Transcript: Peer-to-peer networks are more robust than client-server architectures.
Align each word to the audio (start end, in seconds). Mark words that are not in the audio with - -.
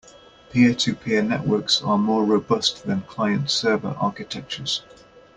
Peer-to-peer 0.49 1.21
networks 1.21 1.79
are 1.83 1.95
more 1.95 2.25
robust 2.25 2.87
than 2.87 3.01
client-server 3.01 3.89
architectures. 3.99 4.81